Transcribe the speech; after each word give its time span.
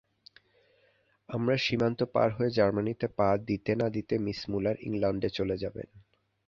আমরা 1.29 1.55
সীমান্ত 1.57 1.99
পার 2.13 2.29
হয়ে 2.31 2.51
জার্মানীতে 2.51 3.07
পা 3.17 3.29
দিতে 3.47 3.71
না 3.75 3.87
দিতে 3.89 4.13
মিস 4.17 4.39
মূলার 4.49 4.77
ইংলণ্ডে 4.81 5.29
চলে 5.29 5.55
যাবেন। 5.57 5.87